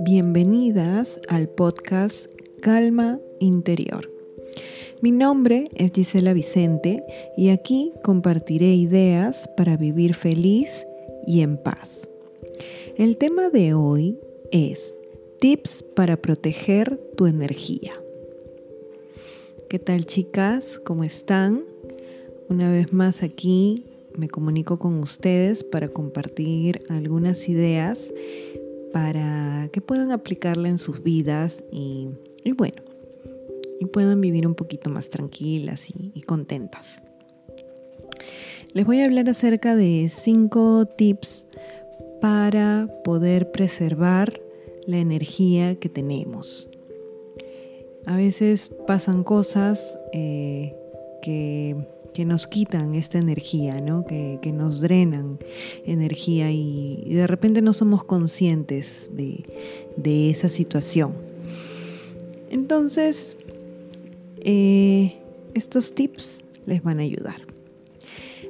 Bienvenidas 0.00 1.20
al 1.28 1.48
podcast 1.48 2.30
Calma 2.60 3.20
Interior. 3.40 4.10
Mi 5.00 5.10
nombre 5.10 5.68
es 5.74 5.92
Gisela 5.92 6.32
Vicente 6.32 7.02
y 7.36 7.48
aquí 7.48 7.92
compartiré 8.02 8.74
ideas 8.74 9.48
para 9.56 9.76
vivir 9.76 10.14
feliz 10.14 10.86
y 11.26 11.42
en 11.42 11.56
paz. 11.56 12.08
El 12.96 13.16
tema 13.16 13.50
de 13.50 13.74
hoy 13.74 14.18
es 14.52 14.94
tips 15.40 15.84
para 15.96 16.16
proteger 16.16 17.00
tu 17.16 17.26
energía. 17.26 17.92
¿Qué 19.68 19.78
tal 19.78 20.06
chicas? 20.06 20.80
¿Cómo 20.84 21.04
están? 21.04 21.64
Una 22.48 22.72
vez 22.72 22.92
más 22.92 23.22
aquí 23.22 23.84
me 24.18 24.28
comunico 24.28 24.78
con 24.78 24.98
ustedes 24.98 25.64
para 25.64 25.88
compartir 25.88 26.82
algunas 26.88 27.48
ideas 27.48 28.00
para 28.92 29.68
que 29.72 29.80
puedan 29.80 30.12
aplicarla 30.12 30.68
en 30.68 30.78
sus 30.78 31.02
vidas 31.02 31.64
y, 31.70 32.08
bueno, 32.56 32.82
y 33.80 33.86
puedan 33.86 34.20
vivir 34.20 34.46
un 34.46 34.54
poquito 34.54 34.90
más 34.90 35.08
tranquilas 35.08 35.88
y, 35.90 36.12
y 36.14 36.22
contentas. 36.22 37.00
Les 38.72 38.84
voy 38.84 39.00
a 39.00 39.04
hablar 39.04 39.28
acerca 39.30 39.76
de 39.76 40.10
cinco 40.24 40.86
tips 40.86 41.46
para 42.20 42.88
poder 43.04 43.50
preservar 43.50 44.40
la 44.86 44.98
energía 44.98 45.76
que 45.76 45.88
tenemos. 45.88 46.68
A 48.06 48.16
veces 48.16 48.70
pasan 48.86 49.22
cosas 49.22 49.98
eh, 50.12 50.74
que, 51.22 51.76
nos 52.24 52.46
quitan 52.46 52.94
esta 52.94 53.18
energía, 53.18 53.80
¿no? 53.80 54.04
que, 54.04 54.38
nos 54.52 54.80
drenan 54.80 55.38
energía 55.84 56.50
y, 56.50 57.04
de 57.14 57.26
repente 57.26 57.62
no 57.62 57.72
somos 57.72 58.04
conscientes 58.04 59.10
de, 59.12 60.30
esa 60.30 60.48
situación. 60.48 61.12
Entonces, 62.50 63.36
eh, 64.40 65.16
estos 65.54 65.94
tips 65.94 66.40
les 66.66 66.82
van 66.82 67.00
a 67.00 67.02
ayudar. 67.02 67.42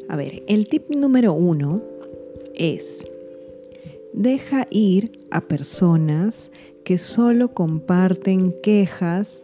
A 0.09 0.17
ver, 0.17 0.43
el 0.47 0.69
tip 0.69 0.89
número 0.91 1.33
uno 1.35 1.83
es, 2.55 3.05
deja 4.13 4.67
ir 4.71 5.27
a 5.31 5.43
personas 5.43 6.51
que 6.85 6.99
solo 6.99 7.53
comparten 7.53 8.55
quejas, 8.63 9.43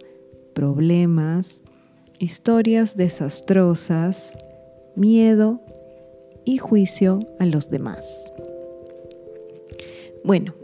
problemas, 0.54 1.60
historias 2.24 2.96
desastrosas, 2.96 4.32
miedo 4.96 5.60
y 6.46 6.56
juicio 6.56 7.20
a 7.38 7.44
los 7.44 7.70
demás. 7.70 8.32
Bueno, 10.24 10.54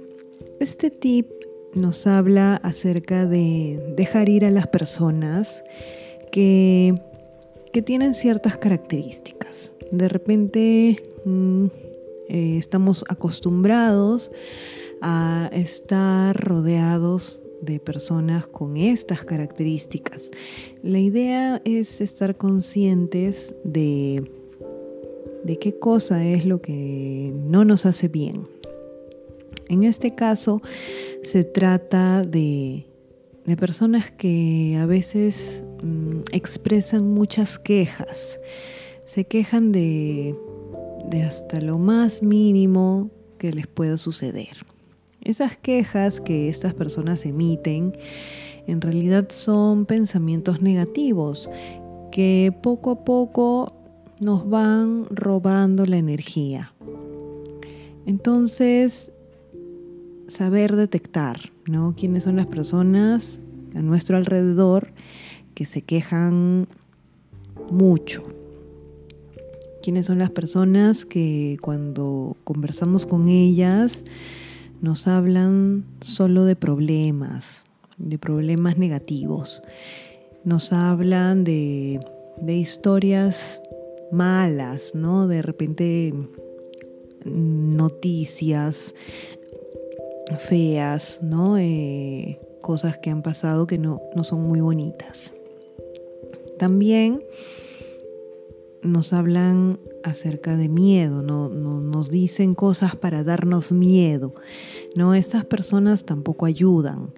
este 0.58 0.90
tip 0.90 1.30
nos 1.74 2.06
habla 2.06 2.56
acerca 2.56 3.26
de 3.26 3.94
dejar 3.94 4.30
ir 4.30 4.46
a 4.46 4.50
las 4.50 4.68
personas 4.68 5.62
que, 6.32 6.94
que 7.74 7.82
tienen 7.82 8.14
ciertas 8.14 8.56
características. 8.56 9.70
De 9.92 10.08
repente 10.08 11.02
mm, 11.26 11.66
eh, 12.30 12.56
estamos 12.56 13.04
acostumbrados 13.10 14.32
a 15.02 15.50
estar 15.52 16.34
rodeados 16.42 17.42
de 17.62 17.80
personas 17.80 18.46
con 18.46 18.76
estas 18.76 19.24
características. 19.24 20.30
La 20.82 20.98
idea 20.98 21.60
es 21.64 22.00
estar 22.00 22.36
conscientes 22.36 23.54
de, 23.64 24.30
de 25.44 25.58
qué 25.58 25.78
cosa 25.78 26.24
es 26.24 26.44
lo 26.44 26.60
que 26.60 27.32
no 27.34 27.64
nos 27.64 27.86
hace 27.86 28.08
bien. 28.08 28.48
En 29.68 29.84
este 29.84 30.14
caso 30.14 30.60
se 31.22 31.44
trata 31.44 32.22
de, 32.22 32.86
de 33.46 33.56
personas 33.56 34.10
que 34.10 34.76
a 34.80 34.86
veces 34.86 35.62
mm, 35.82 36.20
expresan 36.32 37.12
muchas 37.12 37.58
quejas. 37.58 38.40
Se 39.06 39.24
quejan 39.24 39.72
de, 39.72 40.34
de 41.08 41.22
hasta 41.22 41.60
lo 41.60 41.78
más 41.78 42.22
mínimo 42.22 43.10
que 43.38 43.52
les 43.52 43.66
pueda 43.66 43.96
suceder. 43.96 44.56
Esas 45.22 45.56
quejas 45.56 46.20
que 46.20 46.48
estas 46.48 46.74
personas 46.74 47.26
emiten 47.26 47.92
en 48.66 48.80
realidad 48.80 49.28
son 49.30 49.86
pensamientos 49.86 50.62
negativos 50.62 51.50
que 52.10 52.52
poco 52.62 52.90
a 52.92 53.04
poco 53.04 53.72
nos 54.20 54.48
van 54.48 55.06
robando 55.10 55.86
la 55.86 55.96
energía. 55.96 56.72
Entonces, 58.06 59.12
saber 60.28 60.76
detectar, 60.76 61.52
¿no? 61.66 61.94
Quiénes 61.96 62.24
son 62.24 62.36
las 62.36 62.46
personas 62.46 63.38
a 63.74 63.82
nuestro 63.82 64.16
alrededor 64.16 64.92
que 65.54 65.66
se 65.66 65.82
quejan 65.82 66.66
mucho. 67.70 68.24
Quiénes 69.82 70.06
son 70.06 70.18
las 70.18 70.30
personas 70.30 71.04
que 71.04 71.56
cuando 71.60 72.36
conversamos 72.44 73.06
con 73.06 73.28
ellas 73.28 74.04
nos 74.80 75.06
hablan 75.06 75.84
solo 76.00 76.44
de 76.44 76.56
problemas, 76.56 77.64
de 77.98 78.18
problemas 78.18 78.78
negativos. 78.78 79.62
Nos 80.44 80.72
hablan 80.72 81.44
de, 81.44 82.00
historias 82.46 83.60
malas, 84.10 84.94
¿no? 84.94 85.26
De 85.26 85.42
repente 85.42 86.12
mm, 87.24 87.76
noticias 87.76 88.94
feas, 90.38 91.20
¿no? 91.22 91.58
Eh, 91.58 92.40
cosas 92.62 92.98
que 92.98 93.10
han 93.10 93.22
pasado 93.22 93.66
que 93.66 93.78
no, 93.78 94.00
no 94.16 94.24
son 94.24 94.42
muy 94.42 94.60
bonitas. 94.60 95.32
También 96.58 97.20
nos 98.82 99.12
hablan 99.12 99.78
acerca 100.04 100.56
de 100.56 100.68
miedo, 100.68 101.22
no, 101.22 101.48
nos 101.48 102.10
dicen 102.10 102.54
cosas 102.54 102.96
para 102.96 103.24
darnos 103.24 103.72
miedo. 103.72 104.34
No, 104.96 105.14
estas 105.14 105.44
personas 105.44 106.04
tampoco 106.04 106.46
ayudan. 106.46 107.12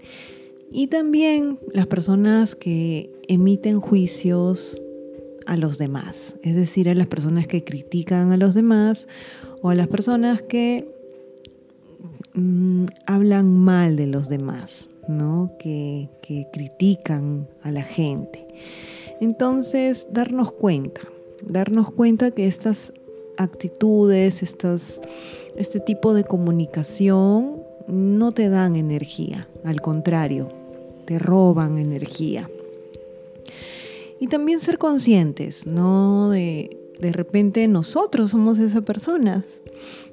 Y 0.70 0.86
también 0.86 1.58
las 1.72 1.86
personas 1.86 2.54
que 2.54 3.10
emiten 3.28 3.80
juicios 3.80 4.80
a 5.46 5.56
los 5.56 5.76
demás, 5.78 6.34
es 6.42 6.54
decir, 6.54 6.88
a 6.88 6.94
las 6.94 7.08
personas 7.08 7.46
que 7.46 7.64
critican 7.64 8.32
a 8.32 8.36
los 8.36 8.54
demás 8.54 9.08
o 9.60 9.70
a 9.70 9.74
las 9.74 9.88
personas 9.88 10.40
que 10.42 10.88
mm, 12.34 12.86
hablan 13.06 13.52
mal 13.52 13.96
de 13.96 14.06
los 14.06 14.28
demás, 14.28 14.88
¿no? 15.08 15.52
que 15.58 16.08
critican 16.52 17.48
a 17.62 17.70
la 17.70 17.82
gente. 17.82 18.46
Entonces, 19.20 20.06
darnos 20.10 20.52
cuenta, 20.52 21.02
darnos 21.46 21.90
cuenta 21.92 22.30
que 22.30 22.46
estas 22.46 22.92
actitudes, 23.36 24.42
estas, 24.42 25.00
este 25.56 25.80
tipo 25.80 26.14
de 26.14 26.24
comunicación 26.24 27.62
no 27.86 28.32
te 28.32 28.48
dan 28.48 28.76
energía, 28.76 29.48
al 29.64 29.80
contrario, 29.80 30.48
te 31.04 31.18
roban 31.18 31.78
energía. 31.78 32.48
Y 34.20 34.28
también 34.28 34.60
ser 34.60 34.78
conscientes, 34.78 35.66
¿no? 35.66 36.30
De, 36.30 36.78
de 37.00 37.12
repente 37.12 37.66
nosotros 37.66 38.30
somos 38.30 38.58
esas 38.58 38.82
personas, 38.82 39.44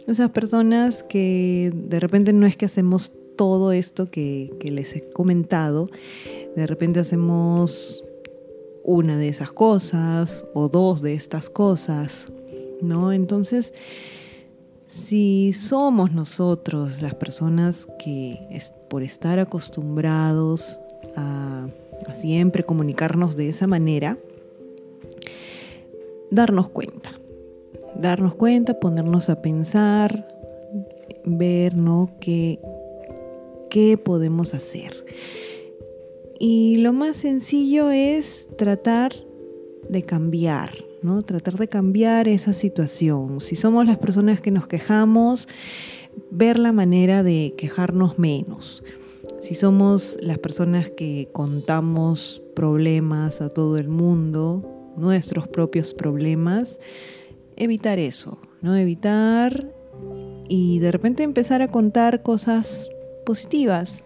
esas 0.07 0.31
personas 0.31 1.03
que 1.03 1.71
de 1.75 1.99
repente 1.99 2.33
no 2.33 2.47
es 2.47 2.57
que 2.57 2.65
hacemos 2.65 3.11
todo 3.35 3.71
esto 3.71 4.09
que, 4.09 4.51
que 4.59 4.71
les 4.71 4.95
he 4.95 5.07
comentado, 5.11 5.89
de 6.55 6.65
repente 6.65 6.99
hacemos 6.99 8.03
una 8.89 9.17
de 9.17 9.29
esas 9.29 9.51
cosas 9.51 10.45
o 10.55 10.67
dos 10.67 11.01
de 11.03 11.13
estas 11.13 11.47
cosas, 11.49 12.25
¿no? 12.81 13.13
Entonces, 13.13 13.71
si 14.87 15.53
somos 15.53 16.11
nosotros 16.11 16.99
las 16.99 17.13
personas 17.13 17.87
que 18.03 18.39
por 18.89 19.03
estar 19.03 19.37
acostumbrados 19.37 20.79
a, 21.15 21.67
siempre 22.19 22.63
comunicarnos 22.63 23.35
de 23.35 23.49
esa 23.49 23.67
manera, 23.67 24.17
darnos 26.31 26.69
cuenta, 26.69 27.11
darnos 27.95 28.33
cuenta, 28.33 28.79
ponernos 28.79 29.29
a 29.29 29.41
pensar, 29.41 30.27
ver. 31.25 31.75
¿Qué, 32.19 32.59
qué 33.69 33.97
podemos 33.97 34.55
hacer? 34.55 35.05
Y 36.39 36.77
lo 36.77 36.93
más 36.93 37.17
sencillo 37.17 37.91
es 37.91 38.47
tratar 38.57 39.13
de 39.89 40.03
cambiar, 40.03 40.85
¿no? 41.01 41.21
Tratar 41.21 41.55
de 41.55 41.67
cambiar 41.67 42.29
esa 42.29 42.53
situación. 42.53 43.41
Si 43.41 43.57
somos 43.57 43.85
las 43.85 43.97
personas 43.97 44.39
que 44.39 44.49
nos 44.49 44.65
quejamos, 44.65 45.49
ver 46.31 46.57
la 46.57 46.71
manera 46.71 47.23
de 47.23 47.53
quejarnos 47.57 48.17
menos. 48.19 48.83
Si 49.39 49.53
somos 49.53 50.17
las 50.21 50.37
personas 50.37 50.89
que 50.89 51.29
contamos 51.33 52.41
problemas 52.55 53.41
a 53.41 53.49
todo 53.49 53.77
el 53.77 53.89
mundo, 53.89 54.93
nuestros 54.95 55.47
propios 55.47 55.93
problemas, 55.93 56.79
evitar 57.55 57.99
eso, 57.99 58.39
¿no? 58.61 58.75
Evitar 58.77 59.73
y 60.47 60.79
de 60.79 60.91
repente 60.91 61.23
empezar 61.23 61.61
a 61.61 61.67
contar 61.67 62.23
cosas 62.23 62.89
positivas, 63.25 64.03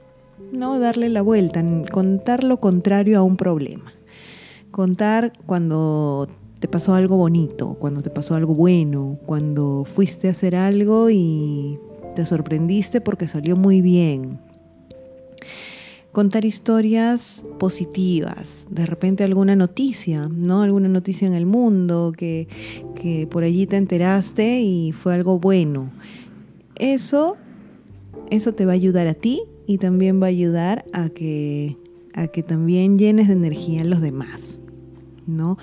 ¿no? 0.54 0.80
Darle 0.80 1.10
la 1.10 1.22
vuelta, 1.22 1.66
contar 1.92 2.44
lo 2.44 2.60
contrario 2.60 3.20
a 3.20 3.24
un 3.24 3.38
problema. 3.38 3.92
Contar 4.72 5.34
cuando 5.46 6.30
te 6.60 6.68
pasó 6.68 6.94
algo 6.94 7.18
bonito, 7.18 7.76
cuando 7.80 8.02
te 8.02 8.10
pasó 8.10 8.36
algo 8.36 8.54
bueno, 8.54 9.18
cuando 9.26 9.86
fuiste 9.86 10.28
a 10.28 10.32
hacer 10.32 10.56
algo 10.56 11.10
y 11.10 11.78
te 12.16 12.26
sorprendiste 12.26 13.02
porque 13.02 13.28
salió 13.28 13.56
muy 13.56 13.82
bien. 13.82 14.40
Contar 16.12 16.46
historias 16.46 17.44
positivas, 17.58 18.66
de 18.70 18.86
repente 18.86 19.24
alguna 19.24 19.56
noticia, 19.56 20.30
¿no? 20.30 20.62
Alguna 20.62 20.88
noticia 20.88 21.28
en 21.28 21.34
el 21.34 21.48
mundo 21.48 22.14
que, 22.16 22.48
que 23.02 23.26
por 23.26 23.44
allí 23.44 23.66
te 23.66 23.78
enteraste 23.78 24.62
y 24.62 24.92
fue 24.92 25.16
algo 25.16 25.40
bueno. 25.40 25.90
Eso, 26.76 27.36
eso 28.30 28.54
te 28.54 28.66
va 28.66 28.74
a 28.74 28.76
ayudar 28.76 29.08
a 29.08 29.16
ti 29.16 29.42
y 29.68 29.78
también 29.78 30.22
va 30.22 30.28
a 30.28 30.30
ayudar 30.30 30.86
a 30.94 31.10
que, 31.10 31.78
a 32.14 32.28
que 32.28 32.44
también 32.44 32.98
llenes 32.98 33.28
de 33.28 33.34
energía 33.34 33.82
a 33.82 33.86
los 33.86 34.02
demás, 34.02 34.60
¿no? 35.26 35.58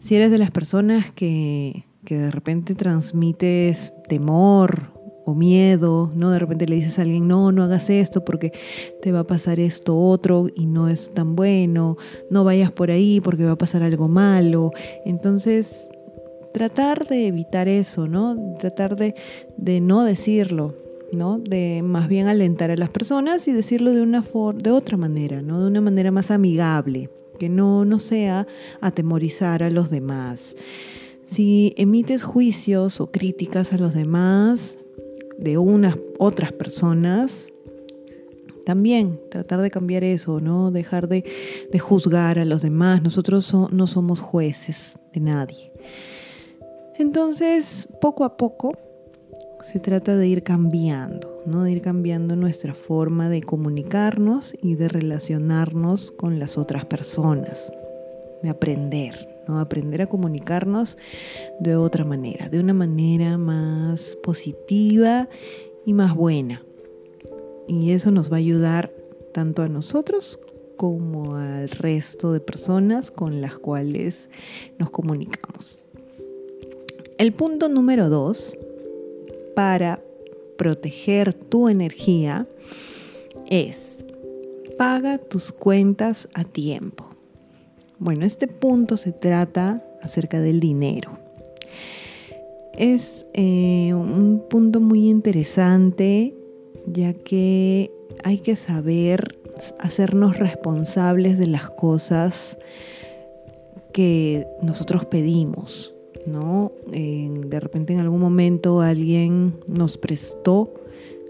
Si 0.00 0.14
eres 0.14 0.30
de 0.30 0.38
las 0.38 0.50
personas 0.50 1.12
que, 1.12 1.84
que 2.04 2.18
de 2.18 2.30
repente 2.30 2.74
transmites 2.74 3.92
temor 4.08 4.92
o 5.26 5.34
miedo, 5.34 6.10
¿no? 6.14 6.30
De 6.30 6.38
repente 6.38 6.66
le 6.66 6.76
dices 6.76 6.98
a 6.98 7.02
alguien, 7.02 7.26
no, 7.26 7.50
no 7.50 7.64
hagas 7.64 7.90
esto 7.90 8.24
porque 8.24 8.52
te 9.02 9.10
va 9.10 9.20
a 9.20 9.26
pasar 9.26 9.58
esto 9.58 9.98
otro 9.98 10.46
y 10.54 10.66
no 10.66 10.88
es 10.88 11.12
tan 11.12 11.34
bueno, 11.34 11.96
no 12.30 12.44
vayas 12.44 12.70
por 12.70 12.92
ahí 12.92 13.20
porque 13.20 13.44
va 13.44 13.52
a 13.52 13.58
pasar 13.58 13.82
algo 13.82 14.06
malo. 14.06 14.70
Entonces, 15.04 15.88
tratar 16.52 17.08
de 17.08 17.26
evitar 17.26 17.66
eso, 17.66 18.06
¿no? 18.06 18.54
Tratar 18.60 18.94
de, 18.94 19.16
de 19.56 19.80
no 19.80 20.04
decirlo, 20.04 20.76
¿no? 21.12 21.38
De 21.38 21.82
más 21.82 22.08
bien 22.08 22.26
alentar 22.26 22.70
a 22.70 22.76
las 22.76 22.90
personas 22.90 23.46
y 23.48 23.52
decirlo 23.52 23.92
de 23.92 24.02
una 24.02 24.24
de 24.54 24.70
otra 24.70 24.96
manera, 24.96 25.42
¿no? 25.42 25.60
De 25.60 25.68
una 25.68 25.80
manera 25.80 26.10
más 26.10 26.30
amigable, 26.30 27.10
que 27.38 27.48
no, 27.48 27.84
no 27.84 27.98
sea 27.98 28.46
atemorizar 28.80 29.62
a 29.62 29.70
los 29.70 29.90
demás. 29.90 30.56
Si 31.26 31.74
emites 31.76 32.22
juicios 32.22 33.00
o 33.00 33.10
críticas 33.10 33.72
a 33.72 33.78
los 33.78 33.94
demás, 33.94 34.78
de 35.38 35.58
unas 35.58 35.96
otras 36.18 36.52
personas, 36.52 37.52
también 38.64 39.20
tratar 39.30 39.60
de 39.60 39.70
cambiar 39.70 40.02
eso, 40.02 40.40
¿no? 40.40 40.70
Dejar 40.70 41.08
de, 41.08 41.24
juzgar 41.78 42.38
a 42.38 42.44
los 42.44 42.62
demás. 42.62 43.02
Nosotros 43.02 43.54
no 43.70 43.86
somos 43.86 44.20
jueces 44.20 44.98
de 45.12 45.20
nadie. 45.20 45.72
Entonces, 46.98 47.86
poco 48.00 48.24
a 48.24 48.36
poco 48.36 48.72
se 49.72 49.80
trata 49.80 50.16
de 50.16 50.28
ir 50.28 50.42
cambiando, 50.44 51.42
¿no? 51.44 51.64
De 51.64 51.72
ir 51.72 51.82
cambiando 51.82 52.36
nuestra 52.36 52.74
forma 52.74 53.28
de 53.28 53.42
comunicarnos 53.42 54.54
y 54.62 54.76
de 54.76 54.88
relacionarnos 54.88 56.12
con 56.12 56.38
las 56.38 56.56
otras 56.56 56.84
personas, 56.84 57.72
de 58.42 58.50
aprender, 58.50 59.36
Aprender 59.48 60.02
a 60.02 60.08
comunicarnos 60.08 60.98
de 61.60 61.76
otra 61.76 62.04
manera, 62.04 62.48
de 62.48 62.58
una 62.58 62.74
manera 62.74 63.38
más 63.38 64.16
positiva 64.20 65.28
y 65.84 65.92
más 65.92 66.16
buena. 66.16 66.64
Y 67.68 67.92
eso 67.92 68.10
nos 68.10 68.28
va 68.30 68.36
a 68.36 68.38
ayudar 68.40 68.92
tanto 69.32 69.62
a 69.62 69.68
nosotros 69.68 70.40
como 70.76 71.36
al 71.36 71.68
resto 71.68 72.32
de 72.32 72.40
personas 72.40 73.12
con 73.12 73.40
las 73.40 73.56
cuales 73.56 74.28
nos 74.80 74.90
comunicamos. 74.90 75.84
El 77.18 77.32
punto 77.32 77.68
número 77.68 78.08
dos 78.08 78.58
para 79.56 80.02
proteger 80.58 81.32
tu 81.32 81.70
energía 81.70 82.46
es 83.48 84.04
paga 84.76 85.16
tus 85.16 85.50
cuentas 85.50 86.28
a 86.34 86.44
tiempo. 86.44 87.06
Bueno, 87.98 88.26
este 88.26 88.48
punto 88.48 88.98
se 88.98 89.12
trata 89.12 89.82
acerca 90.02 90.42
del 90.42 90.60
dinero. 90.60 91.18
Es 92.76 93.24
eh, 93.32 93.94
un 93.94 94.44
punto 94.50 94.80
muy 94.80 95.08
interesante 95.08 96.34
ya 96.86 97.14
que 97.14 97.90
hay 98.24 98.38
que 98.38 98.56
saber 98.56 99.40
hacernos 99.80 100.38
responsables 100.38 101.38
de 101.38 101.46
las 101.46 101.70
cosas 101.70 102.58
que 103.94 104.46
nosotros 104.60 105.06
pedimos, 105.06 105.95
¿no? 106.26 106.72
de 106.86 107.60
repente 107.60 107.92
en 107.92 108.00
algún 108.00 108.20
momento 108.20 108.80
alguien 108.80 109.54
nos 109.66 109.98
prestó 109.98 110.72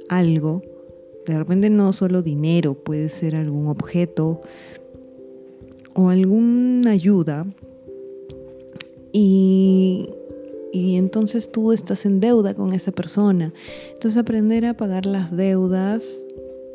algo, 0.08 0.62
de 1.26 1.38
repente 1.38 1.70
no 1.70 1.92
solo 1.92 2.22
dinero, 2.22 2.74
puede 2.74 3.08
ser 3.08 3.34
algún 3.36 3.68
objeto, 3.68 4.40
o 5.96 6.10
alguna 6.10 6.90
ayuda 6.90 7.46
y, 9.12 10.10
y 10.72 10.96
entonces 10.96 11.50
tú 11.50 11.72
estás 11.72 12.04
en 12.04 12.20
deuda 12.20 12.54
con 12.54 12.74
esa 12.74 12.92
persona. 12.92 13.54
Entonces 13.94 14.18
aprender 14.18 14.66
a 14.66 14.76
pagar 14.76 15.06
las 15.06 15.34
deudas 15.34 16.04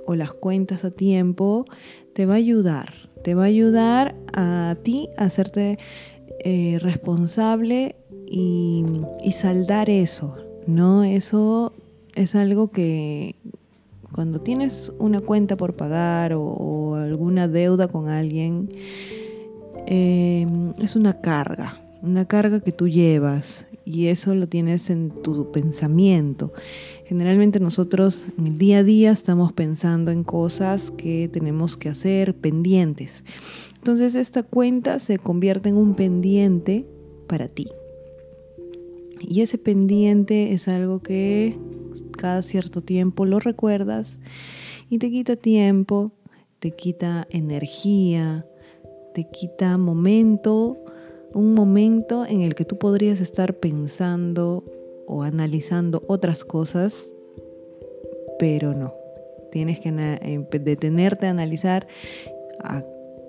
o 0.08 0.16
las 0.16 0.34
cuentas 0.34 0.84
a 0.84 0.92
tiempo 0.92 1.66
te 2.14 2.26
va 2.26 2.34
a 2.34 2.38
ayudar, 2.38 2.94
te 3.24 3.36
va 3.36 3.44
a 3.44 3.46
ayudar 3.46 4.16
a 4.34 4.76
ti 4.82 5.08
a 5.18 5.26
hacerte 5.26 5.78
eh, 6.44 6.80
responsable 6.82 7.96
y, 8.34 8.86
saldar 9.34 9.90
eso, 9.90 10.38
¿no? 10.66 11.04
Eso 11.04 11.74
es 12.16 12.34
algo 12.36 12.72
que 12.72 13.36
cuando 14.14 14.40
tienes 14.40 14.92
una 15.00 15.20
cuenta 15.20 15.58
por 15.58 15.76
pagar 15.76 16.34
o, 16.34 16.96
alguna 16.96 17.48
deuda 17.48 17.88
con 17.90 18.08
alguien, 18.08 18.70
eh, 19.88 20.48
es 20.80 20.96
una 20.96 21.20
carga, 21.20 21.82
una 22.02 22.26
carga 22.26 22.62
que 22.62 22.72
tú 22.72 22.88
llevas 22.88 23.66
y 23.84 24.08
eso 24.08 24.34
lo 24.34 24.48
tienes 24.48 24.90
en 24.90 25.10
tu 25.10 25.52
pensamiento. 25.52 26.54
Generalmente 27.06 27.60
nosotros 27.60 28.26
en 28.38 28.48
el 28.48 28.58
día 28.58 28.80
a 28.80 28.84
día 28.84 29.12
estamos 29.12 29.52
pensando 29.52 30.12
en 30.12 30.24
cosas 30.24 30.92
que 30.92 31.30
tenemos 31.34 31.76
que 31.76 31.90
hacer 31.90 32.34
pendientes. 32.36 33.26
Entonces 33.76 34.16
esta 34.16 34.44
cuenta 34.44 35.00
se 35.00 35.18
convierte 35.18 35.70
en 35.70 35.78
un 35.78 35.96
pendiente 35.96 36.86
para 37.28 37.50
ti. 37.50 37.68
Y 39.22 39.42
ese 39.42 39.58
pendiente 39.58 40.54
es 40.54 40.68
algo 40.68 41.02
que 41.02 41.58
cada 42.18 42.42
cierto 42.42 42.82
tiempo 42.82 43.26
lo 43.26 43.40
recuerdas 43.40 44.20
y 44.90 45.00
te 45.00 45.10
quita 45.10 45.36
tiempo, 45.36 46.12
te 46.60 46.72
quita 46.72 47.28
energía, 47.30 48.46
te 49.14 49.30
quita 49.30 49.78
momento, 49.78 50.78
un 51.34 51.54
momento 51.54 52.26
en 52.26 52.42
el 52.42 52.56
que 52.56 52.66
tú 52.66 52.78
podrías 52.78 53.20
estar 53.20 53.56
pensando 53.56 54.64
o 55.08 55.24
analizando 55.24 56.04
otras 56.08 56.44
cosas, 56.44 57.12
pero 58.40 58.74
no. 58.74 58.94
Tienes 59.52 59.80
que 59.80 59.90
eh, 59.90 60.60
detenerte 60.60 61.28
a 61.28 61.32
analizar 61.32 61.88
a 62.60 62.84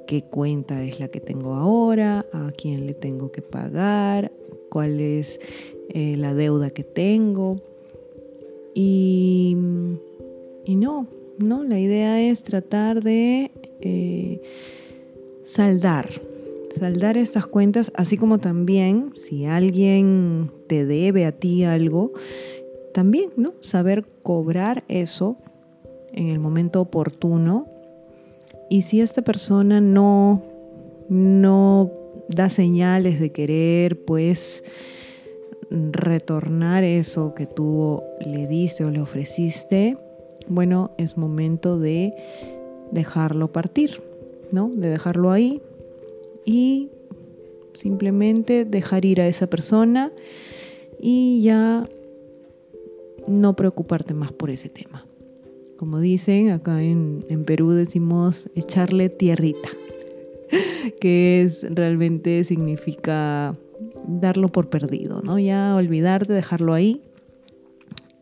qué 0.07 0.23
cuenta 0.23 0.83
es 0.85 1.01
la 1.01 1.09
que 1.09 1.21
tengo 1.21 1.55
ahora, 1.55 2.27
a 2.33 2.51
quién 2.57 2.87
le 2.87 2.95
tengo 2.95 3.33
que 3.33 3.43
pagar, 3.43 4.31
cuál 4.71 5.01
es 5.01 5.41
eh, 5.89 6.17
la 6.17 6.35
deuda 6.35 6.71
que 6.71 6.85
tengo. 6.85 7.61
Y, 8.75 9.57
y, 10.65 10.77
no, 10.77 11.07
no, 11.39 11.65
la 11.65 11.79
idea 11.79 12.21
es 12.21 12.43
tratar 12.43 13.03
de 13.03 13.51
eh, 13.81 14.41
saldar, 15.45 16.09
saldar 16.79 17.19
estas 17.19 17.47
cuentas, 17.47 17.93
así 17.95 18.17
como 18.17 18.39
también 18.39 19.13
si 19.15 19.45
alguien 19.45 20.51
te 20.69 20.87
debe 20.87 21.27
a 21.27 21.33
ti 21.33 21.65
algo, 21.65 22.13
también, 22.95 23.31
¿no? 23.37 23.55
Saber 23.61 24.05
cobrar 24.23 24.85
eso 24.89 25.37
en 26.13 26.29
el 26.29 26.39
momento 26.39 26.81
oportuno. 26.81 27.67
Y 28.71 28.83
si 28.83 29.01
esta 29.01 29.23
persona 29.23 29.81
no, 29.81 30.43
no 31.09 31.91
da 32.29 32.49
señales 32.49 33.21
de 33.21 33.31
querer, 33.31 34.05
pues 34.05 34.65
retornar 35.91 36.85
eso 36.85 37.35
que 37.35 37.47
tú 37.47 38.03
le 38.25 38.47
diste 38.47 38.85
o 38.85 38.91
le 38.91 39.01
ofreciste, 39.01 39.97
bueno, 40.49 40.93
es 40.99 41.17
momento 41.17 41.79
de 41.79 42.15
dejarlo 42.91 43.53
partir, 43.53 44.03
¿no? 44.51 44.69
De 44.69 44.89
dejarlo 44.89 45.31
ahí 45.31 45.63
y 46.45 46.91
simplemente 47.75 48.65
dejar 48.65 49.05
ir 49.05 49.21
a 49.21 49.29
esa 49.29 49.47
persona 49.47 50.13
y 51.01 51.43
ya 51.43 51.85
no 53.27 53.57
preocuparte 53.57 54.15
más 54.15 54.33
por 54.33 54.51
ese 54.51 54.69
tema. 54.69 55.07
Como 55.77 55.99
dicen, 56.01 56.51
acá 56.51 56.83
en, 56.83 57.25
Perú 57.45 57.71
decimos 57.71 58.49
echarle 58.55 59.09
tierrita, 59.09 59.71
que 61.01 61.43
es 61.43 61.65
realmente 61.75 62.45
significa 62.45 63.57
darlo 64.07 64.49
por 64.49 64.69
perdido, 64.69 65.21
¿no? 65.23 65.39
Ya 65.39 65.75
olvidarte, 65.75 66.33
dejarlo 66.33 66.75
ahí 66.75 67.03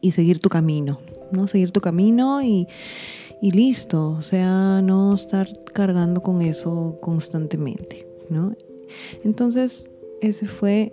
y 0.01 0.13
seguir 0.13 0.41
tu 0.41 0.49
camino, 0.49 1.01
¿no? 1.33 1.47
Seguir 1.49 1.73
tu 1.73 1.81
camino 1.81 2.43
y, 2.43 2.67
y 3.41 3.51
listo, 3.51 4.11
o 4.11 4.23
sea, 4.23 4.83
no 4.83 5.15
estar 5.15 5.49
cargando 5.73 6.23
con 6.23 6.43
eso 6.43 6.99
constantemente, 7.01 8.07
¿no? 8.29 8.55
Entonces, 9.25 9.89
ese 10.21 10.47
fue 10.47 10.93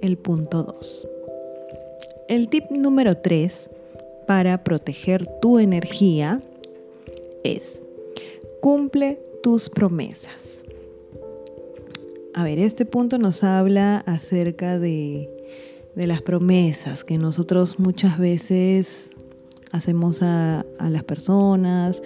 el 0.00 0.16
punto 0.16 0.62
2. 0.62 1.08
El 2.28 2.48
tip 2.48 2.70
número 2.70 3.16
3 3.16 3.70
para 4.26 4.64
proteger 4.64 5.26
tu 5.40 5.58
energía 5.58 6.40
es 7.42 7.80
cumple 8.60 9.20
tus 9.42 9.68
promesas. 9.68 10.43
A 12.36 12.42
ver, 12.42 12.58
este 12.58 12.84
punto 12.84 13.16
nos 13.18 13.44
habla 13.44 13.98
acerca 14.06 14.80
de, 14.80 15.30
de 15.94 16.06
las 16.08 16.20
promesas 16.20 17.04
que 17.04 17.16
nosotros 17.16 17.78
muchas 17.78 18.18
veces 18.18 19.10
hacemos 19.70 20.20
a, 20.20 20.64
a 20.80 20.90
las 20.90 21.04
personas, 21.04 22.02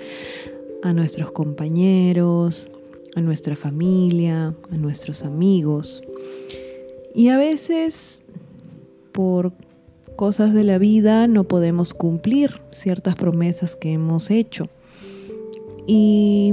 a 0.82 0.92
nuestros 0.92 1.32
compañeros, 1.32 2.68
a 3.16 3.22
nuestra 3.22 3.56
familia, 3.56 4.54
a 4.70 4.76
nuestros 4.76 5.24
amigos. 5.24 6.02
Y 7.14 7.28
a 7.28 7.38
veces 7.38 8.20
por 9.12 9.54
cosas 10.14 10.52
de 10.52 10.64
la 10.64 10.76
vida 10.76 11.26
no 11.26 11.44
podemos 11.44 11.94
cumplir 11.94 12.60
ciertas 12.70 13.14
promesas 13.14 13.76
que 13.76 13.94
hemos 13.94 14.30
hecho. 14.30 14.68
Y 15.86 16.52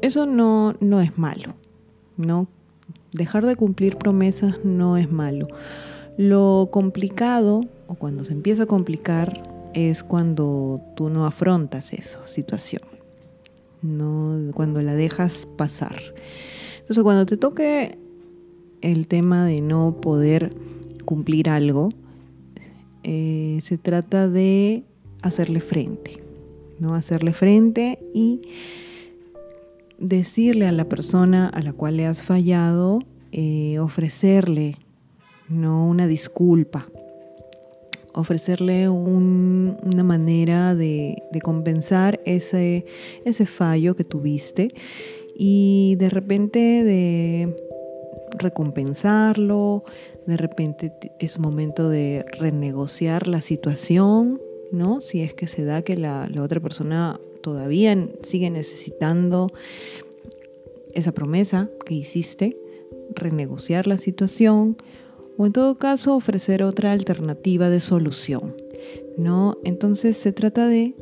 eso 0.00 0.24
no, 0.24 0.72
no 0.80 1.02
es 1.02 1.18
malo, 1.18 1.52
¿no? 2.16 2.48
Dejar 3.12 3.46
de 3.46 3.56
cumplir 3.56 3.96
promesas 3.96 4.64
no 4.64 4.96
es 4.96 5.10
malo. 5.10 5.48
Lo 6.16 6.68
complicado, 6.70 7.62
o 7.86 7.94
cuando 7.94 8.24
se 8.24 8.32
empieza 8.32 8.64
a 8.64 8.66
complicar, 8.66 9.42
es 9.74 10.02
cuando 10.02 10.80
tú 10.96 11.08
no 11.10 11.26
afrontas 11.26 11.92
esa 11.92 12.26
situación, 12.26 12.82
no 13.82 14.52
cuando 14.52 14.82
la 14.82 14.94
dejas 14.94 15.46
pasar. 15.56 15.96
Entonces, 16.80 17.02
cuando 17.02 17.26
te 17.26 17.36
toque 17.36 17.98
el 18.80 19.06
tema 19.06 19.46
de 19.46 19.60
no 19.60 19.96
poder 20.00 20.54
cumplir 21.04 21.48
algo, 21.48 21.90
eh, 23.02 23.58
se 23.62 23.78
trata 23.78 24.28
de 24.28 24.84
hacerle 25.22 25.60
frente, 25.60 26.22
¿no? 26.78 26.94
Hacerle 26.94 27.32
frente 27.32 27.98
y 28.12 28.42
decirle 30.00 30.66
a 30.66 30.72
la 30.72 30.86
persona 30.86 31.48
a 31.48 31.62
la 31.62 31.72
cual 31.72 31.98
le 31.98 32.06
has 32.06 32.24
fallado, 32.24 33.00
eh, 33.32 33.78
ofrecerle, 33.78 34.76
no 35.48 35.86
una 35.86 36.06
disculpa, 36.06 36.88
ofrecerle 38.12 38.88
una 38.88 40.02
manera 40.02 40.74
de, 40.74 41.22
de, 41.30 41.40
compensar 41.40 42.20
ese, 42.24 42.86
ese 43.24 43.46
fallo 43.46 43.94
que 43.94 44.04
tuviste 44.04 44.74
y 45.36 45.96
de 45.98 46.10
repente 46.10 46.58
de 46.82 47.54
recompensarlo, 48.38 49.84
de 50.26 50.36
repente 50.36 50.92
es 51.18 51.38
momento 51.38 51.88
de 51.88 52.24
renegociar 52.38 53.28
la 53.28 53.40
situación, 53.40 54.40
¿no? 54.72 55.00
Si 55.00 55.22
es 55.22 55.34
que 55.34 55.46
se 55.46 55.64
da 55.64 55.82
que 55.82 55.96
la, 55.96 56.28
la 56.28 56.42
otra 56.42 56.60
persona 56.60 57.20
todavía 57.42 58.08
sigue 58.22 58.50
necesitando 58.50 59.48
esa 60.94 61.12
promesa 61.12 61.70
que 61.86 61.94
hiciste, 61.94 62.56
renegociar 63.14 63.86
la 63.86 63.98
situación 63.98 64.76
o 65.36 65.46
en 65.46 65.52
todo 65.52 65.78
caso 65.78 66.14
ofrecer 66.14 66.62
otra 66.62 66.92
alternativa 66.92 67.70
de 67.70 67.80
solución, 67.80 68.54
¿no? 69.16 69.56
Entonces 69.64 70.16
se 70.16 70.32
trata 70.32 70.66
de 70.66 70.94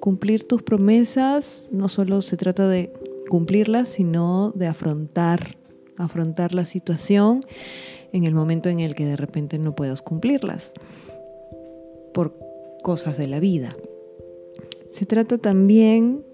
cumplir 0.00 0.46
tus 0.46 0.62
promesas, 0.62 1.68
no 1.70 1.88
solo 1.88 2.22
se 2.22 2.36
trata 2.36 2.68
de 2.68 2.92
cumplirlas, 3.28 3.90
sino 3.90 4.52
de 4.54 4.66
afrontar, 4.66 5.56
afrontar 5.96 6.54
la 6.54 6.66
situación 6.66 7.44
en 8.12 8.24
el 8.24 8.34
momento 8.34 8.68
en 8.68 8.80
el 8.80 8.94
que 8.94 9.06
de 9.06 9.16
repente 9.16 9.58
no 9.58 9.74
puedas 9.74 10.02
cumplirlas 10.02 10.72
por 12.12 12.38
cosas 12.82 13.18
de 13.18 13.26
la 13.26 13.40
vida. 13.40 13.76
Se 14.94 15.06
trata 15.06 15.38
también 15.38 16.24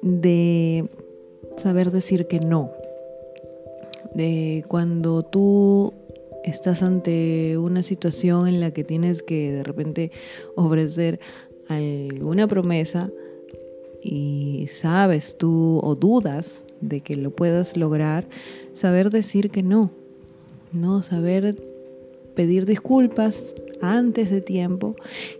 de 0.00 0.88
saber 1.56 1.90
decir 1.90 2.28
que 2.28 2.38
no, 2.38 2.70
de 4.14 4.64
cuando 4.68 5.24
tú 5.24 5.92
estás 6.44 6.84
ante 6.84 7.58
una 7.58 7.82
situación 7.82 8.46
en 8.46 8.60
la 8.60 8.70
que 8.70 8.84
tienes 8.84 9.20
que 9.20 9.50
de 9.50 9.64
repente 9.64 10.12
ofrecer 10.54 11.18
alguna 11.66 12.46
promesa 12.46 13.10
y 14.00 14.68
sabes 14.72 15.36
tú 15.36 15.80
o 15.82 15.96
dudas 15.96 16.66
de 16.80 17.00
que 17.00 17.16
lo 17.16 17.30
puedas 17.32 17.76
lograr, 17.76 18.28
saber 18.74 19.10
decir 19.10 19.50
que 19.50 19.64
no, 19.64 19.90
¿no? 20.72 21.02
Saber 21.02 21.56
pedir 22.36 22.64
disculpas 22.64 23.56
antes 23.80 24.30
de 24.30 24.40
tiempo 24.40 24.94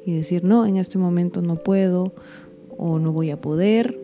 y 0.04 0.16
decir, 0.16 0.42
no, 0.42 0.66
en 0.66 0.76
este 0.76 0.98
momento 0.98 1.40
no 1.40 1.54
puedo 1.54 2.12
o 2.76 2.98
no 2.98 3.12
voy 3.12 3.30
a 3.30 3.40
poder 3.40 3.98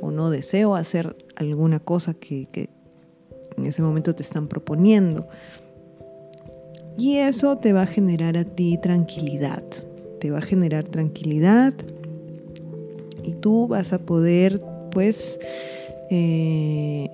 o 0.00 0.10
no 0.10 0.30
deseo 0.30 0.74
hacer 0.74 1.16
alguna 1.36 1.80
cosa 1.80 2.14
que, 2.14 2.48
en 3.56 3.66
ese 3.66 3.82
momento 3.82 4.14
te 4.14 4.22
están 4.22 4.48
proponiendo. 4.48 5.26
Y 6.98 7.16
eso 7.16 7.58
te 7.58 7.72
va 7.72 7.82
a 7.82 7.86
generar 7.86 8.36
a 8.36 8.44
ti 8.44 8.78
tranquilidad, 8.82 9.64
te 10.20 10.30
va 10.30 10.38
a 10.38 10.42
generar 10.42 10.84
tranquilidad 10.84 11.74
y 13.22 13.32
tú 13.34 13.66
vas 13.66 13.92
a 13.92 13.98
poder 13.98 14.62
pues 14.90 15.38
eh, 16.10 17.10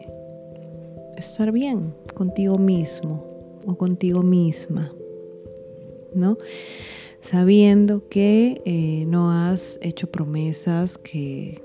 estar 1.17 1.51
bien 1.51 1.95
contigo 2.15 2.59
mismo, 2.59 3.33
o 3.67 3.77
contigo 3.77 4.23
misma, 4.23 4.93
¿no? 6.15 6.37
Sabiendo 7.23 8.09
que 8.09 8.61
eh, 8.65 9.05
no 9.07 9.31
has 9.31 9.79
hecho 9.81 10.11
promesas 10.11 10.99
que, 10.99 11.63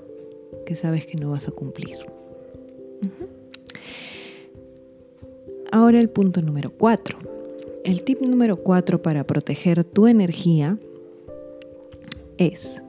que, 0.64 0.74
sabes 0.74 1.06
que 1.06 1.16
no 1.16 1.30
vas 1.30 1.48
a 1.48 1.50
cumplir. 1.50 1.98
Ahora 5.70 6.00
el 6.00 6.08
punto 6.08 6.40
número 6.40 6.70
cuatro. 6.70 7.18
El 7.84 8.02
tip 8.02 8.20
número 8.20 8.56
cuatro 8.56 9.02
para 9.02 9.26
proteger 9.26 9.84
tu 9.84 10.06
energía 10.06 10.78
es 12.38 12.80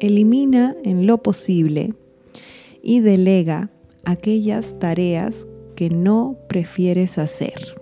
elimina 0.00 0.76
en 0.82 1.06
lo 1.06 1.18
posible 1.18 1.94
y 2.82 3.00
delega 3.00 3.70
aquellas 4.04 4.78
tareas 4.78 5.46
que 5.76 5.90
no 5.90 6.38
prefieres 6.48 7.18
hacer 7.18 7.80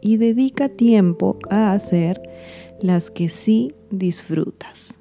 y 0.00 0.18
dedica 0.18 0.68
tiempo 0.68 1.38
a 1.50 1.72
hacer 1.72 2.22
las 2.80 3.10
que 3.10 3.28
sí 3.28 3.74
disfrutas. 3.90 4.98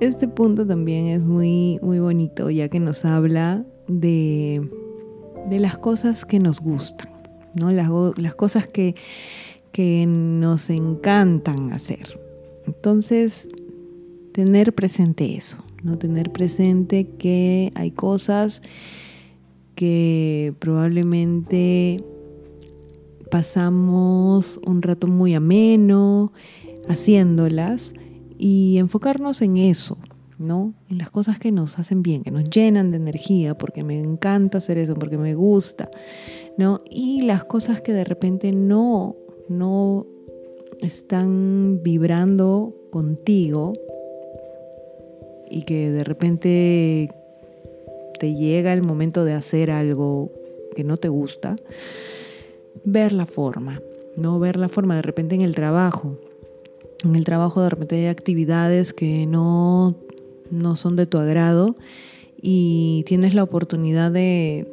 Este 0.00 0.28
punto 0.28 0.66
también 0.66 1.06
es 1.06 1.24
muy, 1.24 1.78
muy 1.82 1.98
bonito 1.98 2.50
ya 2.50 2.68
que 2.68 2.80
nos 2.80 3.04
habla 3.04 3.64
de, 3.86 4.68
de 5.48 5.60
las 5.60 5.78
cosas 5.78 6.24
que 6.24 6.38
nos 6.38 6.60
gustan, 6.60 7.10
¿no? 7.54 7.70
las, 7.70 7.88
las 8.16 8.34
cosas 8.34 8.66
que, 8.66 8.94
que 9.72 10.06
nos 10.06 10.68
encantan 10.70 11.72
hacer. 11.72 12.20
Entonces, 12.66 13.48
tener 14.32 14.74
presente 14.74 15.36
eso, 15.36 15.58
¿no? 15.82 15.96
Tener 15.96 16.32
presente 16.32 17.06
que 17.18 17.70
hay 17.74 17.90
cosas 17.92 18.62
que 19.74 20.54
probablemente 20.58 22.02
pasamos 23.34 24.60
un 24.64 24.80
rato 24.80 25.08
muy 25.08 25.34
ameno 25.34 26.32
haciéndolas 26.86 27.92
y 28.38 28.78
enfocarnos 28.78 29.42
en 29.42 29.56
eso, 29.56 29.98
¿no? 30.38 30.72
En 30.88 30.98
las 30.98 31.10
cosas 31.10 31.40
que 31.40 31.50
nos 31.50 31.80
hacen 31.80 32.04
bien, 32.04 32.22
que 32.22 32.30
nos 32.30 32.44
llenan 32.44 32.92
de 32.92 32.96
energía, 32.98 33.58
porque 33.58 33.82
me 33.82 33.98
encanta 33.98 34.58
hacer 34.58 34.78
eso, 34.78 34.94
porque 34.94 35.18
me 35.18 35.34
gusta, 35.34 35.90
¿no? 36.58 36.82
Y 36.88 37.22
las 37.22 37.42
cosas 37.42 37.80
que 37.80 37.92
de 37.92 38.04
repente 38.04 38.52
no, 38.52 39.16
no 39.48 40.06
están 40.80 41.80
vibrando 41.82 42.72
contigo 42.92 43.72
y 45.50 45.62
que 45.62 45.90
de 45.90 46.04
repente 46.04 47.10
te 48.20 48.36
llega 48.36 48.72
el 48.72 48.82
momento 48.82 49.24
de 49.24 49.32
hacer 49.32 49.72
algo 49.72 50.30
que 50.76 50.84
no 50.84 50.98
te 50.98 51.08
gusta, 51.08 51.56
ver 52.84 53.12
la 53.12 53.26
forma, 53.26 53.80
¿no? 54.16 54.38
Ver 54.38 54.56
la 54.56 54.68
forma 54.68 54.96
de 54.96 55.02
repente 55.02 55.34
en 55.34 55.42
el 55.42 55.54
trabajo. 55.54 56.18
En 57.04 57.16
el 57.16 57.24
trabajo 57.24 57.62
de 57.62 57.70
repente 57.70 57.96
hay 57.96 58.06
actividades 58.06 58.92
que 58.92 59.26
no, 59.26 59.96
no 60.50 60.76
son 60.76 60.96
de 60.96 61.06
tu 61.06 61.18
agrado 61.18 61.76
y 62.40 63.04
tienes 63.06 63.34
la 63.34 63.42
oportunidad 63.42 64.10
de, 64.10 64.66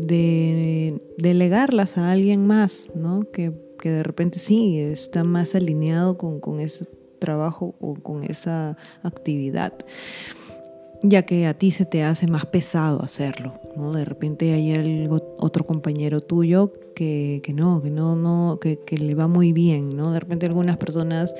de 0.00 1.00
delegarlas 1.18 1.98
a 1.98 2.12
alguien 2.12 2.46
más, 2.46 2.88
¿no? 2.94 3.26
Que, 3.32 3.52
de 3.82 4.04
repente 4.04 4.38
sí 4.38 4.78
está 4.78 5.24
más 5.24 5.56
alineado 5.56 6.16
con, 6.16 6.38
con 6.38 6.60
ese 6.60 6.86
trabajo 7.18 7.74
o 7.80 7.94
con 7.94 8.22
esa 8.22 8.76
actividad 9.02 9.72
ya 11.02 11.22
que 11.22 11.46
a 11.46 11.54
ti 11.54 11.70
se 11.72 11.84
te 11.84 12.02
hace 12.04 12.26
más 12.26 12.46
pesado 12.46 13.02
hacerlo, 13.02 13.54
¿no? 13.76 13.92
De 13.92 14.04
repente 14.04 14.52
hay 14.52 14.72
algo, 14.72 15.34
otro 15.38 15.64
compañero 15.64 16.20
tuyo 16.20 16.72
que, 16.94 17.40
que 17.42 17.52
no, 17.52 17.82
que 17.82 17.90
no, 17.90 18.16
no, 18.16 18.58
que, 18.60 18.78
que, 18.78 18.96
le 18.98 19.14
va 19.14 19.28
muy 19.28 19.52
bien, 19.52 19.96
¿no? 19.96 20.12
De 20.12 20.20
repente 20.20 20.46
a 20.46 20.48
algunas 20.48 20.76
personas 20.76 21.34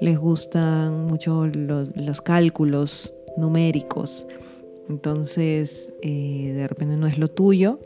les 0.00 0.18
gustan 0.18 1.06
mucho 1.06 1.46
los, 1.46 1.94
los 1.96 2.20
cálculos 2.20 3.14
numéricos, 3.36 4.26
entonces 4.88 5.92
eh, 6.02 6.52
de 6.54 6.68
repente 6.68 6.96
no 6.96 7.06
es 7.06 7.18
lo 7.18 7.28
tuyo 7.28 7.78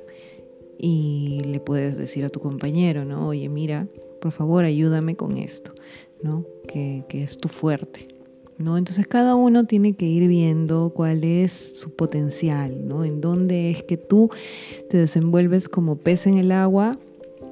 y 0.78 1.40
le 1.44 1.60
puedes 1.60 1.96
decir 1.96 2.24
a 2.24 2.28
tu 2.28 2.40
compañero, 2.40 3.04
¿no? 3.04 3.28
Oye, 3.28 3.48
mira, 3.48 3.86
por 4.20 4.32
favor 4.32 4.64
ayúdame 4.64 5.16
con 5.16 5.38
esto, 5.38 5.72
¿no? 6.22 6.44
Que, 6.66 7.04
que 7.08 7.22
es 7.22 7.38
tu 7.38 7.48
fuerte. 7.48 8.19
¿No? 8.60 8.76
Entonces 8.76 9.06
cada 9.06 9.34
uno 9.34 9.64
tiene 9.64 9.94
que 9.94 10.06
ir 10.06 10.28
viendo 10.28 10.92
cuál 10.94 11.24
es 11.24 11.78
su 11.78 11.90
potencial, 11.90 12.86
¿no? 12.86 13.04
En 13.04 13.20
dónde 13.20 13.70
es 13.70 13.82
que 13.82 13.96
tú 13.96 14.30
te 14.90 14.98
desenvuelves 14.98 15.68
como 15.68 15.96
pez 15.96 16.26
en 16.26 16.36
el 16.36 16.52
agua 16.52 16.98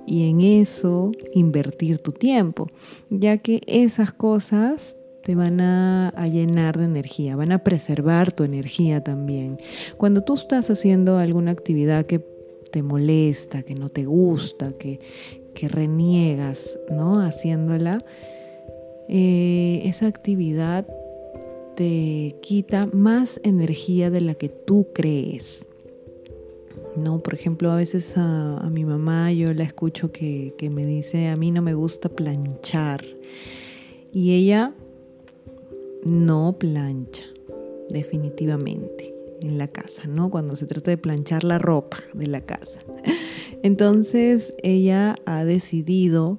y 0.07 0.29
en 0.29 0.41
eso 0.41 1.13
invertir 1.33 1.99
tu 1.99 2.13
tiempo, 2.13 2.69
ya 3.11 3.39
que 3.39 3.63
esas 3.67 4.13
cosas 4.13 4.95
te 5.23 5.35
van 5.35 5.61
a, 5.61 6.13
llenar 6.31 6.79
de 6.79 6.85
energía, 6.85 7.37
van 7.37 7.53
a 7.53 7.63
preservar 7.65 8.33
tu 8.33 8.45
energía 8.45 9.03
también. 9.03 9.59
Cuando 9.97 10.23
tú 10.23 10.35
estás 10.35 10.71
haciendo 10.71 11.19
alguna 11.19 11.51
actividad 11.51 12.07
que 12.07 12.21
te 12.71 12.83
molesta, 12.83 13.63
que 13.63 13.75
no 13.75 13.89
te 13.89 14.05
gusta, 14.05 14.73
que, 14.73 15.01
que 15.55 15.69
reniegas, 15.69 16.79
¿no? 16.91 17.21
Haciéndola, 17.21 18.03
eh, 19.09 19.83
esa 19.85 20.07
actividad 20.07 20.87
te 21.77 22.37
quita 22.43 22.87
más 22.93 23.41
energía 23.43 24.11
de 24.11 24.21
la 24.21 24.35
que 24.35 24.49
tú 24.49 24.89
crees. 24.93 25.65
¿no? 26.97 27.21
Por 27.21 27.35
ejemplo, 27.35 27.71
a 27.71 27.77
veces 27.77 28.15
a, 28.17 28.69
mi 28.71 28.85
mamá 28.85 29.33
yo 29.33 29.53
la 29.55 29.65
escucho 29.65 30.11
que, 30.13 30.55
que, 30.59 30.71
me 30.71 30.85
dice, 30.85 31.29
a 31.29 31.37
mí 31.37 31.51
no 31.51 31.63
me 31.63 31.75
gusta 31.75 32.09
planchar. 32.09 33.05
Y 34.13 34.35
ella 34.35 34.75
no 36.05 36.57
plancha, 36.59 37.25
definitivamente, 37.91 39.15
en 39.41 39.59
la 39.59 39.69
casa, 39.69 40.07
¿no? 40.07 40.31
Cuando 40.31 40.57
se 40.57 40.67
trata 40.67 40.91
de 40.91 40.99
planchar 40.99 41.45
la 41.45 41.59
ropa 41.59 41.99
de 42.15 42.27
la 42.27 42.41
casa. 42.41 42.81
Entonces 43.63 44.53
ella 44.63 45.17
ha 45.27 45.45
decidido 45.45 46.39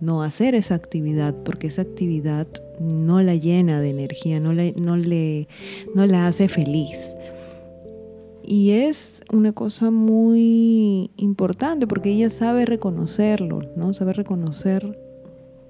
no 0.00 0.22
hacer 0.22 0.54
esa 0.54 0.74
actividad 0.74 1.34
porque 1.44 1.66
esa 1.66 1.82
actividad 1.82 2.46
no 2.80 3.20
la 3.22 3.34
llena 3.34 3.80
de 3.80 3.90
energía, 3.90 4.40
no, 4.40 4.52
no, 4.52 4.96
le, 4.96 5.48
no 5.94 6.06
la 6.06 6.26
hace 6.26 6.48
feliz. 6.48 7.14
Y 8.42 8.70
es 8.70 9.22
una 9.30 9.52
cosa 9.52 9.90
muy 9.90 11.10
importante 11.16 11.86
porque 11.86 12.10
ella 12.10 12.30
sabe 12.30 12.64
reconocerlo, 12.64 13.60
¿no? 13.76 13.92
Sabe 13.92 14.14
reconocer 14.14 14.98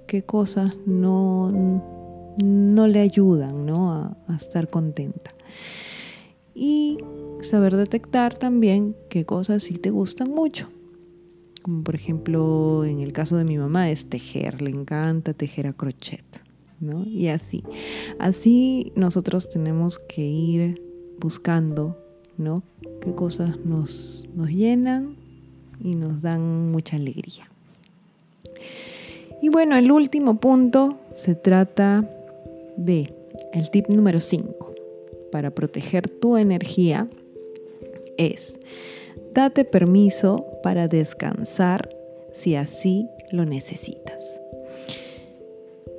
qué 0.06 0.22
cosas 0.22 0.74
no, 0.86 1.50
no 2.36 2.86
le 2.86 3.00
ayudan, 3.00 3.66
¿no? 3.66 3.92
A, 3.92 4.16
a 4.28 4.36
estar 4.36 4.68
contenta. 4.68 5.34
Y 6.54 6.98
saber 7.42 7.76
detectar 7.76 8.36
también 8.38 8.94
qué 9.08 9.24
cosas 9.24 9.64
sí 9.64 9.78
te 9.78 9.90
gustan 9.90 10.30
mucho 10.30 10.68
por 11.84 11.94
ejemplo 11.94 12.84
en 12.84 13.00
el 13.00 13.12
caso 13.12 13.36
de 13.36 13.44
mi 13.44 13.58
mamá 13.58 13.90
es 13.90 14.06
tejer, 14.06 14.62
le 14.62 14.70
encanta 14.70 15.32
tejer 15.32 15.66
a 15.66 15.72
crochet, 15.72 16.24
¿no? 16.80 17.04
Y 17.04 17.28
así, 17.28 17.62
así 18.18 18.92
nosotros 18.96 19.48
tenemos 19.50 19.98
que 19.98 20.22
ir 20.22 20.82
buscando, 21.18 21.98
¿no? 22.36 22.62
Qué 23.00 23.14
cosas 23.14 23.58
nos, 23.64 24.26
nos 24.34 24.48
llenan 24.48 25.16
y 25.80 25.94
nos 25.94 26.22
dan 26.22 26.70
mucha 26.70 26.96
alegría. 26.96 27.50
Y 29.42 29.50
bueno, 29.50 29.76
el 29.76 29.92
último 29.92 30.40
punto 30.40 30.98
se 31.14 31.34
trata 31.34 32.08
de 32.76 33.14
el 33.52 33.70
tip 33.70 33.88
número 33.88 34.20
5 34.20 34.74
para 35.30 35.50
proteger 35.50 36.08
tu 36.08 36.36
energía 36.36 37.08
es 38.16 38.58
Date 39.38 39.64
permiso 39.64 40.44
para 40.64 40.88
descansar 40.88 41.88
si 42.34 42.56
así 42.56 43.08
lo 43.30 43.44
necesitas. 43.44 44.18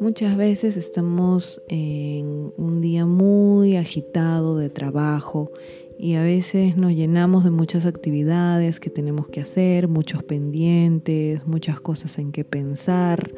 Muchas 0.01 0.35
veces 0.35 0.75
estamos 0.75 1.63
en 1.69 2.51
un 2.57 2.81
día 2.81 3.05
muy 3.05 3.77
agitado 3.77 4.57
de 4.57 4.69
trabajo 4.69 5.53
y 5.97 6.15
a 6.15 6.21
veces 6.21 6.75
nos 6.75 6.91
llenamos 6.91 7.45
de 7.45 7.51
muchas 7.51 7.85
actividades 7.85 8.81
que 8.81 8.89
tenemos 8.89 9.29
que 9.29 9.39
hacer, 9.39 9.87
muchos 9.87 10.21
pendientes, 10.21 11.47
muchas 11.47 11.79
cosas 11.79 12.19
en 12.19 12.33
que 12.33 12.43
pensar. 12.43 13.31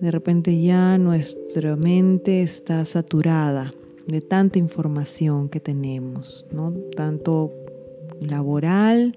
De 0.00 0.10
repente 0.10 0.62
ya 0.62 0.96
nuestra 0.96 1.76
mente 1.76 2.40
está 2.40 2.86
saturada 2.86 3.70
de 4.06 4.22
tanta 4.22 4.58
información 4.58 5.50
que 5.50 5.60
tenemos, 5.60 6.46
¿no? 6.50 6.72
Tanto 6.96 7.59
laboral, 8.20 9.16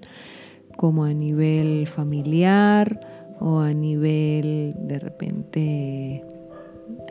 como 0.76 1.04
a 1.04 1.12
nivel 1.12 1.86
familiar 1.86 3.00
o 3.40 3.58
a 3.60 3.72
nivel 3.72 4.74
de 4.78 4.98
repente 4.98 6.24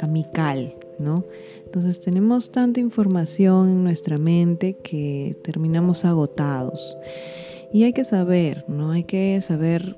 amical, 0.02 0.76
¿no? 1.00 1.26
Entonces 1.66 2.00
tenemos 2.00 2.52
tanta 2.52 2.80
información 2.80 3.70
en 3.70 3.84
nuestra 3.84 4.18
mente 4.18 4.78
que 4.84 5.36
terminamos 5.44 6.06
agotados. 6.06 6.98
Y 7.72 7.84
hay 7.84 7.94
que 7.94 8.06
saber, 8.06 8.66
¿no? 8.68 8.92
Hay 8.92 9.04
que 9.04 9.42
saber 9.42 9.98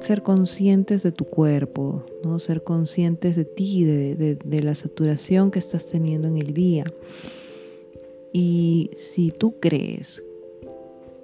ser 0.00 0.22
conscientes 0.22 1.02
de 1.02 1.12
tu 1.12 1.24
cuerpo, 1.24 2.04
¿no? 2.22 2.38
Ser 2.38 2.62
conscientes 2.62 3.36
de 3.36 3.44
ti, 3.44 3.84
de, 3.84 4.36
de 4.36 4.62
la 4.62 4.74
saturación 4.74 5.50
que 5.50 5.58
estás 5.58 5.86
teniendo 5.86 6.28
en 6.28 6.36
el 6.36 6.54
día. 6.54 6.84
Y 8.32 8.90
si 8.94 9.30
tú 9.30 9.58
crees 9.60 10.22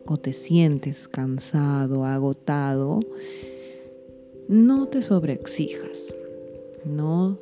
o 0.06 0.16
te 0.16 0.32
sientes 0.32 1.08
cansado, 1.08 2.04
agotado, 2.04 3.00
no 4.48 4.86
te 4.88 5.02
sobreexijas, 5.02 6.14
no, 6.84 7.38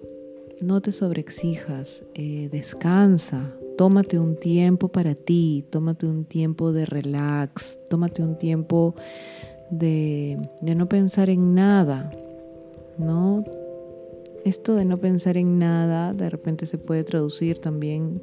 no 0.61 0.81
te 0.81 0.93
sobreexijas, 0.93 2.05
eh, 2.15 2.49
descansa, 2.51 3.55
tómate 3.77 4.19
un 4.19 4.37
tiempo 4.37 4.89
para 4.89 5.15
ti, 5.15 5.65
tómate 5.71 6.07
un 6.07 6.25
tiempo 6.25 6.73
de 6.73 6.85
relax, 6.85 7.79
tómate 7.89 8.23
un 8.23 8.37
tiempo 8.39 8.95
de, 9.71 10.39
de 10.61 10.75
no 10.75 10.89
pensar 10.89 11.31
en 11.31 11.55
nada, 11.55 12.11
¿no? 12.99 13.45
Esto 14.45 14.75
de 14.75 14.85
no 14.85 14.99
pensar 14.99 15.37
en 15.37 15.59
nada 15.59 16.13
de 16.15 16.31
repente 16.31 16.67
se 16.67 16.79
puede 16.79 17.05
traducir 17.05 17.59
también 17.59 18.23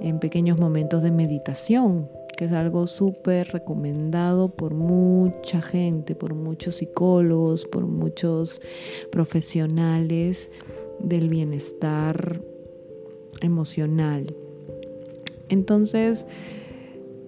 en 0.00 0.18
pequeños 0.18 0.58
momentos 0.58 1.02
de 1.02 1.10
meditación, 1.10 2.08
que 2.36 2.44
es 2.44 2.52
algo 2.52 2.86
súper 2.86 3.48
recomendado 3.48 4.48
por 4.48 4.74
mucha 4.74 5.62
gente, 5.62 6.14
por 6.14 6.34
muchos 6.34 6.76
psicólogos, 6.76 7.64
por 7.64 7.86
muchos 7.86 8.60
profesionales 9.10 10.50
del 11.00 11.28
bienestar 11.28 12.42
emocional. 13.40 14.34
Entonces, 15.48 16.26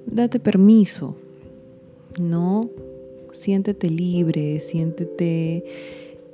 date 0.07 0.41
permiso, 0.41 1.17
¿no? 2.21 2.69
Siéntete 3.33 3.89
libre, 3.89 4.61
siéntete 4.61 5.65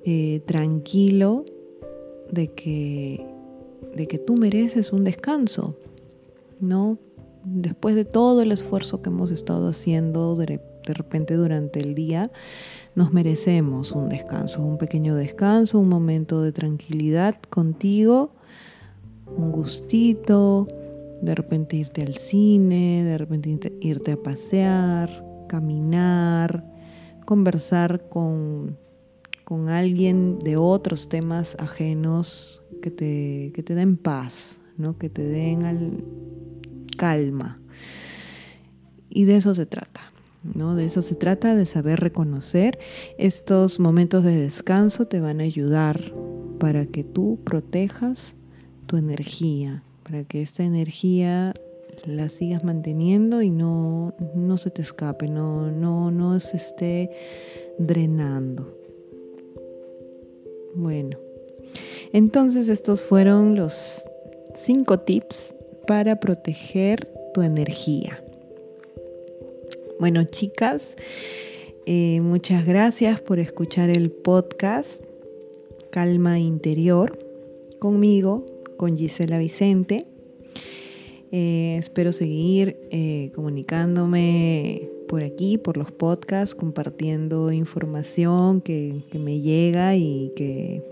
eh, 0.05 0.41
tranquilo 0.47 1.45
de 2.31 2.49
que, 2.49 3.27
de 3.95 4.07
que 4.07 4.19
tú 4.19 4.35
mereces 4.37 4.93
un 4.93 5.05
descanso, 5.05 5.77
¿no? 6.61 6.99
Después 7.45 7.95
de 7.95 8.05
todo 8.05 8.43
el 8.43 8.53
esfuerzo 8.53 9.03
que 9.03 9.11
hemos 9.11 9.31
estado 9.31 9.69
haciendo 9.69 10.37
de, 10.37 10.61
repente 10.85 11.35
durante 11.35 11.81
el 11.81 11.95
día, 11.95 12.31
nos 12.95 13.13
merecemos 13.13 13.93
un 13.93 14.09
descanso, 14.09 14.63
un 14.63 14.79
pequeño 14.79 15.15
descanso, 15.15 15.79
un 15.79 15.89
momento 15.89 16.43
de 16.43 16.53
tranquilidad 16.53 17.37
contigo, 17.51 18.33
un 19.37 19.53
gustito, 19.53 20.69
de 21.23 21.35
repente 21.35 21.77
irte 21.77 22.03
al 22.03 22.15
cine, 22.15 23.03
de 23.05 23.19
repente 23.19 23.73
irte 23.81 24.13
a 24.13 24.17
pasear, 24.17 25.25
caminar, 25.49 26.65
conversar 27.25 28.09
con, 28.09 28.77
con 29.45 29.69
alguien 29.69 30.39
de 30.39 30.57
otros 30.57 31.09
temas 31.09 31.57
ajenos 31.59 32.63
que 32.83 32.91
te, 32.91 33.53
que 33.55 33.63
te 33.63 33.75
den 33.75 33.97
paz, 33.97 34.61
¿no? 34.77 34.99
que 34.99 35.09
te 35.09 35.25
den 35.25 35.65
al, 35.65 36.05
calma. 37.05 37.59
Y 39.11 39.27
de 39.27 39.37
eso 39.37 39.55
se 39.55 39.67
trata, 39.67 40.01
¿no? 40.43 40.75
De 40.75 40.87
eso 40.87 41.03
se 41.03 41.15
trata, 41.15 41.55
de 41.55 41.67
saber 41.67 42.01
reconocer. 42.01 42.79
Estos 43.19 43.79
momentos 43.79 44.25
de 44.25 44.35
descanso 44.35 45.07
te 45.07 45.21
van 45.21 45.43
a 45.43 45.45
ayudar 45.45 46.01
para 46.59 46.87
que 46.87 47.05
tú 47.05 47.39
protejas 47.45 48.35
tu 48.87 48.97
energía, 48.97 49.83
para 50.03 50.25
que 50.25 50.41
esta 50.41 50.65
energía 50.65 51.53
la 52.07 52.31
sigas 52.31 52.65
manteniendo 52.65 53.43
y 53.43 53.51
no, 53.51 54.15
no 54.35 54.57
se 54.57 54.71
te 54.71 54.81
escape, 54.81 55.29
no, 55.29 55.71
no, 55.71 56.11
no 56.11 56.41
se 56.41 56.57
esté 56.57 57.11
drenando. 57.79 58.79
Bueno, 60.75 61.19
entonces 62.15 62.71
estos 62.71 63.03
fueron 63.03 63.57
los 63.57 64.03
cinco 64.65 65.01
tips 65.01 65.54
para 65.87 66.21
proteger 66.21 67.09
tu 67.33 67.43
energía. 67.43 68.23
Bueno, 70.01 70.25
chicas, 70.25 70.97
eh, 71.87 72.21
muchas 72.21 72.67
gracias 72.67 73.21
por 73.21 73.39
escuchar 73.39 73.91
el 73.91 74.11
podcast 74.11 75.03
Calma 75.91 76.39
Interior 76.41 77.19
conmigo, 77.79 78.47
con 78.77 78.97
Gisela 78.97 79.39
Vicente. 79.39 80.07
Eh, 81.31 81.77
espero 81.79 82.13
seguir 82.13 82.77
eh, 82.91 83.31
comunicándome 83.35 84.89
por 85.09 85.23
aquí, 85.23 85.59
por 85.59 85.77
los 85.77 85.93
podcasts, 85.93 86.55
compartiendo 86.55 87.53
información 87.53 88.61
que, 88.61 89.03
me 89.13 89.41
llega 89.41 89.97
y 89.97 90.33
que, 90.37 90.83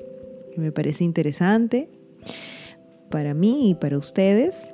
me 0.57 0.71
parece 0.71 1.05
interesante 1.05 1.89
para 3.09 3.35
mí 3.35 3.71
y 3.71 3.75
para 3.75 3.99
ustedes. 3.99 4.72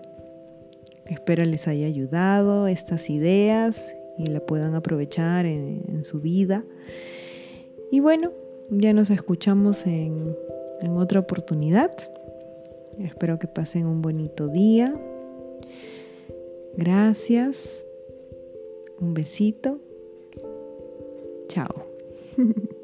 Espero 1.09 1.44
les 1.44 1.66
haya 1.68 1.87
ayudado 1.87 2.66
estas 2.66 3.09
ideas 3.09 3.77
y 4.18 4.27
la 4.27 4.40
puedan 4.40 4.75
aprovechar 4.75 5.47
en, 5.47 6.05
su 6.05 6.21
vida. 6.21 6.64
Y 7.90 8.01
bueno, 8.01 8.33
ya 8.71 8.92
nos 8.92 9.11
escuchamos 9.11 9.87
en, 9.87 10.37
en 10.81 10.97
otra 10.97 11.21
oportunidad. 11.21 11.92
Espero 12.99 13.38
que 13.38 13.49
pasen 13.49 13.87
un 13.87 14.03
bonito 14.03 14.49
día. 14.49 14.94
Gracias. 16.77 17.85
Un 19.01 19.14
besito. 19.14 19.81
Chao. 21.49 21.87